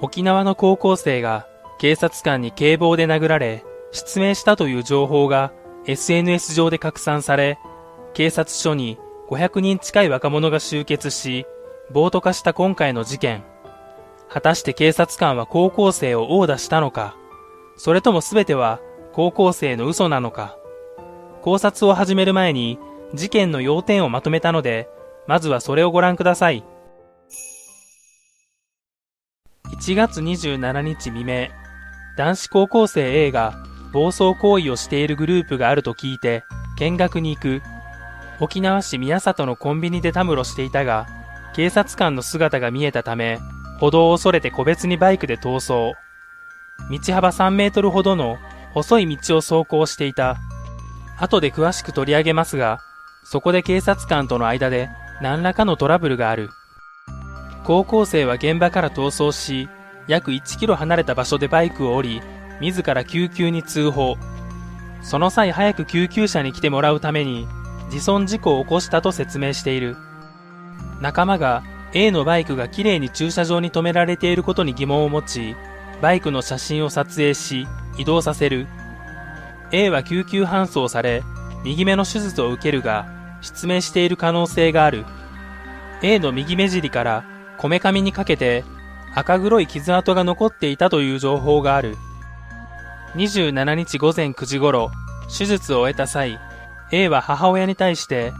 [0.00, 1.46] 沖縄の高校生が
[1.78, 5.52] 警察官に警棒で殴られ、失明したという情報が
[5.86, 7.58] SNS 上で拡散され、
[8.14, 8.98] 警察署に
[9.28, 11.46] 500人近い若者が集結し、
[11.92, 13.44] 暴徒化した今回の事件。
[14.28, 17.16] 果たして警察官は高校生を殴打したのか、
[17.76, 18.80] それとも全ては
[19.12, 20.56] 高校生の嘘なのか？
[21.42, 22.78] 考察を始める前に
[23.14, 24.88] 事件の要点をまとめたので、
[25.26, 26.64] まずはそれをご覧ください。
[29.70, 31.48] 1月27日未明、
[32.16, 36.44] 男子高校生 A が暴走行為をしているグループがあると聞いて
[36.78, 37.62] 見学に行く。
[38.40, 41.06] 沖縄市宮里のコンビニでたむろしていたが、
[41.54, 43.40] 警察官の姿が見えたため、
[43.80, 45.94] 歩道を恐れて個別にバイクで逃走。
[46.90, 48.38] 道幅3メートルほどの
[48.72, 50.36] 細い道を走行していた。
[51.18, 52.80] 後で詳しく取り上げますが、
[53.24, 54.88] そこで警察官との間で
[55.20, 56.50] 何らかのトラブルがある。
[57.68, 59.68] 高校生は現場から逃走し、
[60.06, 62.22] 約1キロ離れた場所でバイクを降り、
[62.62, 64.16] 自ら救急に通報。
[65.02, 67.46] その際早く救急車に来てもらうために、
[67.92, 69.98] 自損事故を起こしたと説明している。
[71.02, 75.54] 仲間が A のバイクがきれいに駐車場に止められていることに疑問を持ち、
[76.00, 78.66] バイクの写真を撮影し、移動させる。
[79.72, 81.22] A は救急搬送され、
[81.64, 83.04] 右目の手術を受けるが、
[83.42, 85.04] 失明している可能性がある。
[86.00, 88.64] A の右目尻からこめかみにかけて
[89.14, 91.96] 赤黒い傷跡が残っていたという情報がある。
[93.14, 94.90] 27日午前9時頃、
[95.36, 96.38] 手術を終えた際、
[96.92, 98.32] A は母親に対して、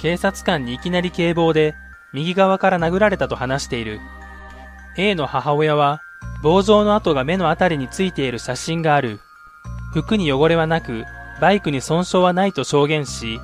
[0.00, 1.74] 警察官にいきなり警棒で
[2.12, 4.00] 右側から殴られたと話している。
[4.96, 6.00] A の母親は、
[6.42, 9.20] 棒状の跡が目のあたりについている写真がある。
[9.92, 11.04] 服に汚れはなく、
[11.40, 13.40] バイクに損傷はないと証言し、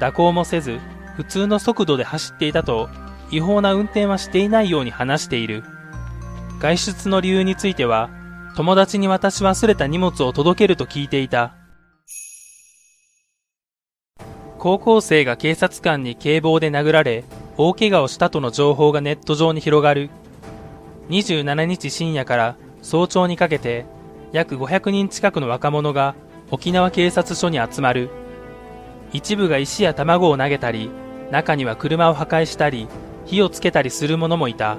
[0.00, 0.78] 蛇行もせず、
[1.16, 2.88] 普通の速度で走っていたと、
[3.32, 5.64] 違法な運転はしていないように話している。
[6.60, 8.10] 外出の理由については、
[8.54, 11.54] 友達に渡し忘れた荷物を届けると聞いていた。
[14.58, 17.24] 高校生が警察官に警棒で殴られ、
[17.56, 20.10] 大怪我をしたとの情報がネット上に広がる。
[21.08, 23.86] 27日深夜から早朝にかけて、
[24.32, 26.14] 約500人近くの若者が
[26.50, 28.10] 沖縄警察署に集まる。
[29.14, 30.90] 一部が石や卵を投げたり、
[31.30, 32.88] 中には車を破壊したり、
[33.32, 34.76] 火をつけたりする者もいた。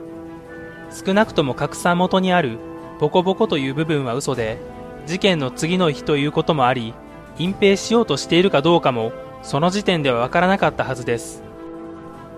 [0.91, 2.59] 少なくとも拡散元にある
[2.99, 4.59] ボコボコという部分は嘘で、
[5.07, 6.93] 事件の次の日ということもあり、
[7.39, 9.11] 隠蔽しようとしているかどうかも、
[9.41, 11.41] その時点ではわからなかったはずです。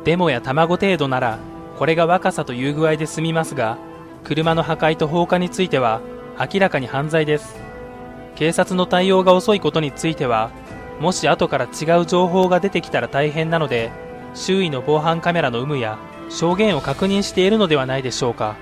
[0.05, 1.37] デモや卵程度なら、
[1.77, 3.77] これが若さという具合で済みますが、
[4.23, 5.99] 車の破壊と放火については、
[6.39, 7.59] 明らかに犯罪です。
[8.35, 10.49] 警察の対応が遅いことについては、
[11.01, 14.04] もし後から違う情報が出てきたら大変なので、
[14.35, 15.97] 周囲の防犯カメラの有無や
[16.29, 18.56] 証言を確認しているのではないでしょうか。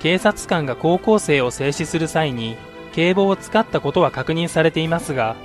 [0.00, 2.56] 警察官が高校生を制止する際に
[2.92, 5.36] 警棒を使ったことは確認されていますが、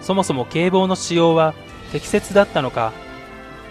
[0.00, 1.54] そもそも警棒の使用は
[1.92, 2.92] 適切だったのか、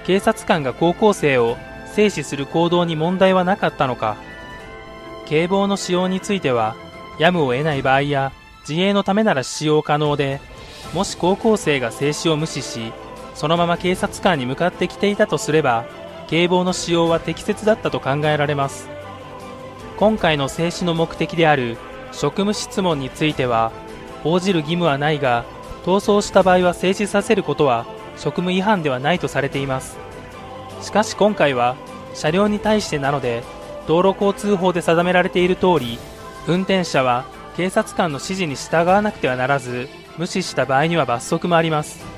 [0.05, 1.57] 警察官が高校生を
[1.93, 4.17] 制止する行動に問題はなかったのか、
[5.25, 6.75] 警棒の使用については、
[7.19, 8.31] やむを得ない場合や
[8.67, 10.39] 自衛のためなら使用可能で、
[10.93, 12.93] もし高校生が静止を無視し、
[13.35, 15.85] そのまま警察官に向かってきていたとすれば、
[16.27, 18.89] 警棒の使用は適切だったと考えられます。
[19.97, 21.77] 今回の静止の目的である
[22.11, 23.71] 職務質問については、
[24.23, 25.45] 応じる義務はないが、
[25.85, 27.85] 逃走した場合は静止させることは
[28.17, 29.97] 職務違反ではないとされています。
[30.81, 31.75] しかし今回は、
[32.13, 33.43] 車両に対してなので、
[33.87, 35.99] 道路交通法で定められている通り、
[36.47, 37.25] 運転者は
[37.57, 42.14] 警察官の指示に従わなくてはならず、無視した場合には罰則もあります。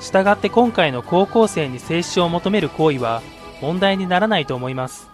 [0.00, 3.22] したがって今回の高校生に静止を求める行為は
[3.60, 5.08] 問題にならないと思います。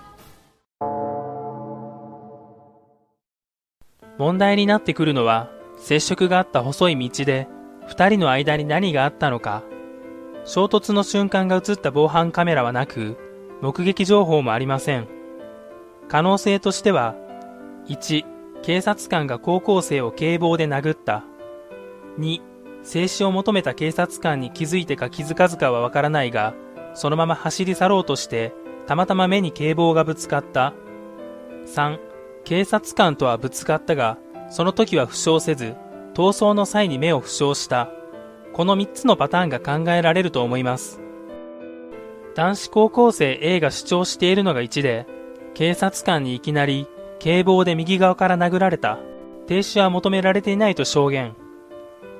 [4.18, 5.48] 問題になってくるのは
[5.78, 7.48] 接触があった細い道で
[7.88, 9.62] 2人の間に何があったのか。
[10.44, 13.16] 衝突の瞬間が映った防犯カメラはなく
[13.60, 15.08] 目撃情報もありません。
[16.08, 17.14] 可能性としては
[17.86, 18.24] 1
[18.62, 21.24] 警察官が高校生を警棒で殴った。
[22.18, 22.40] 2
[22.82, 26.54] 静止を求めた警察官に気づいてか気づかずかはわからないが、
[26.94, 28.52] そのまま走り去ろうとして、
[28.86, 30.72] たまたま目に警棒がぶつかった。
[31.66, 31.98] 3、
[32.44, 34.18] 警察官とはぶつかったが、
[34.48, 35.76] その時は負傷せず、
[36.14, 37.90] 逃走の際に目を負傷した。
[38.52, 41.00] この3つのパターンが考えられると思います。
[42.34, 45.06] 男子高校生 A が主張しているのが1で、
[45.54, 46.88] 警察官にいきなり
[47.18, 48.98] 警棒で右側から殴られた。
[49.46, 51.36] 停止は求められていないと証言。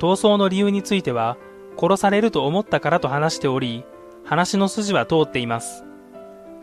[0.01, 1.37] 逃走の理由については、
[1.79, 3.85] 殺されると思ったからと話しており、
[4.25, 5.85] 話の筋は通っています。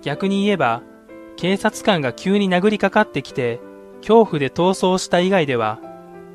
[0.02, 0.82] 逆に言えば、
[1.38, 3.60] 警察官が急に殴りかかってきて、
[4.02, 5.80] 恐怖で逃走した以外では、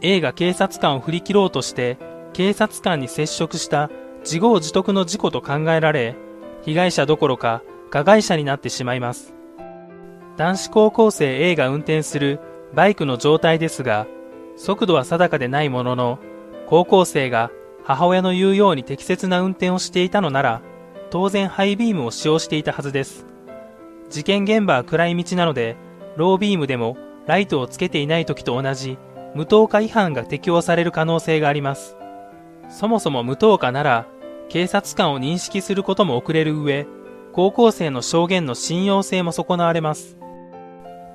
[0.01, 1.99] A が警察官を振り切ろうとして、
[2.33, 3.91] 警察官に接触した
[4.21, 6.17] 自業自得の事故と考えられ、
[6.63, 9.35] 被害者どころか加害者になってしまいます。
[10.37, 12.41] 男子高校生 A が運転する
[12.75, 14.07] バイクの状態ですが、
[14.57, 16.19] 速度は定かでないものの、
[16.67, 17.51] 高校生が
[17.85, 20.63] 母親の言うように適切な運転をしていたのなら、
[21.11, 23.27] 当然ハイビームを使用していたはずです。
[24.09, 25.77] 事件現場は暗い道なので、
[26.17, 28.99] ロービームでもライトをつけていない時と同じ
[29.35, 31.97] 無灯火違反が適用される可能性があります。
[32.69, 34.07] そもそも無灯火なら、
[34.49, 36.87] 警察官を認識することも遅れる上、
[37.33, 40.19] 高校生の証言の信用性も損なわれます。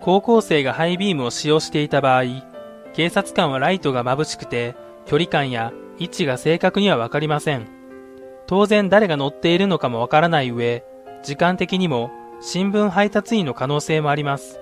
[0.02, 2.24] 高校生がハイビームを使用していた場合、
[2.94, 4.76] 警察官はライトが眩しくて、
[5.08, 7.68] 距離感や位置が正確にはわかりません。
[8.46, 10.84] 当然誰が乗っているのかもわからない上、
[11.24, 14.60] 時間的にも新聞配達員の可能性もあります。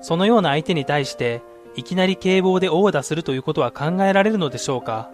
[0.00, 1.42] そのような相手に対して、
[1.74, 5.10] いきなり警棒で殴打するということは考えられるのでしょうか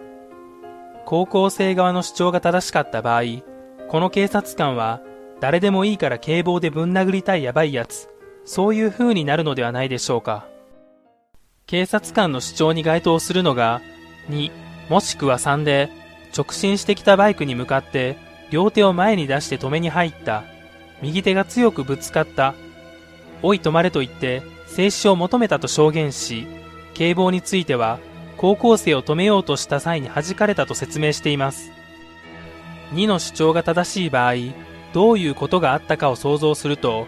[1.05, 3.23] 高校生側の主張が正しかった場合、
[3.89, 5.01] この警察官は、
[5.41, 8.09] 誰でもいいから警棒でぶん殴りたいやばいやつ、
[8.45, 10.47] そういう風になるのではないでしょうか。
[11.65, 13.81] 警察官の主張に該当するのが、
[14.29, 14.51] 2、
[14.89, 15.89] もしくは3で、
[16.35, 18.17] 直進してきたバイクに向かって、
[18.49, 20.43] 両手を前に出して止めに入った。
[21.01, 22.53] 右手が強くぶつかった。
[23.41, 26.47] おい止まれと言って、静止を求めたと証言し、
[26.93, 27.99] 警棒については、
[28.37, 31.71] 高校生を止めようとした際に弾かれたと説明しています。
[32.93, 34.33] 2の主張が正しい場合、
[34.93, 37.07] どういうことがあったかを想像すると、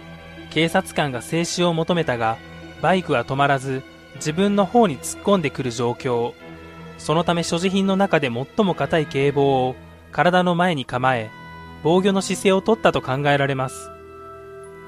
[0.50, 2.38] 警察官が静止を求めたが、
[2.82, 3.84] バイクは止まらず、
[4.16, 6.34] 自分の方に突っ込んでくる状況。
[6.98, 9.76] そのため所持品の中で最も硬い警棒を
[10.12, 11.30] 体の前に構え、
[11.84, 13.92] 防御の姿勢を取ったと考えられます。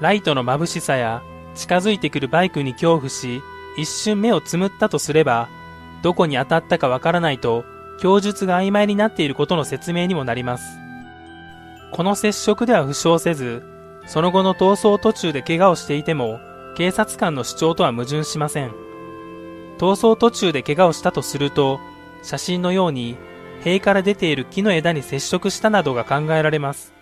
[0.00, 1.22] ライトの眩しさや
[1.54, 3.42] 近づいてくるバイクに恐怖し、
[3.76, 5.48] 一瞬目をつむったとすれば、
[6.02, 7.64] どこに当たったかわからないと、
[8.00, 10.64] 供述が曖昧になっていることの説明にもなります。
[11.92, 13.62] この接触では負傷せず、
[14.06, 16.40] その後の逃走途中で怪我をしていても、
[16.76, 18.72] 警察官の主張とは矛盾しません。
[19.78, 21.80] 逃走途中で怪我をしたとすると、
[22.22, 23.16] 写真のように
[23.62, 26.92] 塀から出ている木の枝に接触したなどが考えられます。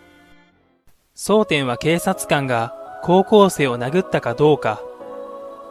[1.14, 4.82] 争点は警察官が高校生を殴ったかどうか。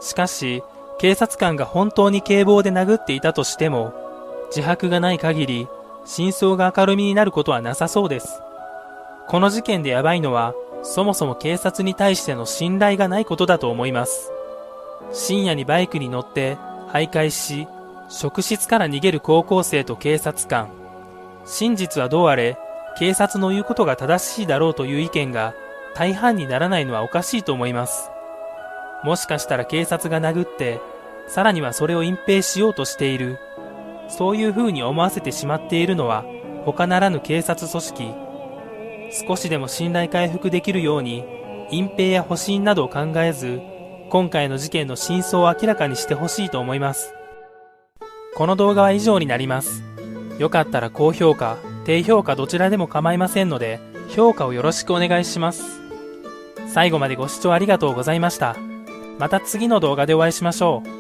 [0.02, 0.64] しかし、
[0.98, 3.94] 警察官が本当に警棒で殴っていたとしても、
[4.48, 5.68] 自白がない限り、
[6.06, 8.42] 真相が明るみになることはなさそうです。
[9.28, 10.54] この事件でやばいのは、
[10.84, 14.32] そもそも警察に対しての信頼がないことだと思います。
[15.12, 16.58] 深夜にバイクに乗って
[16.92, 17.68] 徘徊し、
[18.08, 20.70] 職質から逃げる高校生と警察官。
[21.46, 22.58] 真実はどうあれ、
[22.98, 25.54] 警察の言うことが正しいだろうという意見が
[25.96, 28.10] 大半にならないのはおかしいと思います。
[29.04, 30.80] もしかしたら警察が殴って、
[31.28, 33.40] さらにはそれを隠蔽しようとしている。
[34.08, 36.26] そういう風に思わせてしまっているのは
[36.64, 38.26] 他ならぬ警察組織。
[39.28, 41.24] 少しでも信頼回復できるように
[41.72, 43.62] 隠蔽や保身などを考えず
[44.10, 47.14] 今回の事件の真相を明らかにしてほしいと思います
[48.36, 49.82] この動画は以上になります。
[50.38, 53.80] よかったら高評価低評価どちらでも構いませんので
[54.10, 55.82] 評価をよろしくお願いします。
[56.68, 58.58] 最後までご視聴ありがとうございました。
[59.20, 60.95] また次の動画でお会いしましょう。